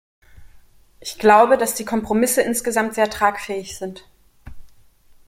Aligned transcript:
Ich 0.99 1.19
glaube, 1.19 1.59
dass 1.59 1.75
die 1.75 1.85
Kompromisse 1.85 2.41
insgesamt 2.41 2.95
sehr 2.95 3.07
tragfähig 3.11 3.77
sind. 3.77 4.03